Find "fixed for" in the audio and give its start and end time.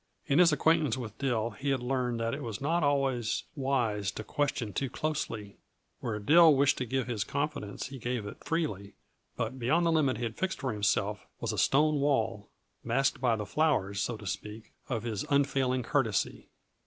10.39-10.73